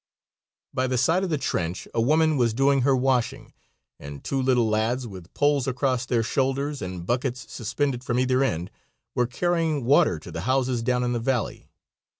By 0.73 0.87
the 0.87 0.97
side 0.97 1.23
of 1.23 1.29
the 1.29 1.37
trench 1.37 1.87
a 1.93 2.01
woman 2.01 2.35
was 2.35 2.55
doing 2.55 2.81
her 2.81 2.95
washing, 2.95 3.53
and 3.99 4.23
two 4.23 4.41
little 4.41 4.67
lads, 4.67 5.05
with 5.05 5.31
poles 5.35 5.67
across 5.67 6.07
their 6.07 6.23
shoulders 6.23 6.81
and 6.81 7.05
buckets 7.05 7.45
suspended 7.53 8.03
from 8.03 8.17
either 8.17 8.43
end, 8.43 8.71
were 9.13 9.27
carrying 9.27 9.85
water 9.85 10.17
to 10.17 10.31
the 10.31 10.41
houses 10.41 10.81
down 10.81 11.03
in 11.03 11.13
the 11.13 11.19
valley. 11.19 11.69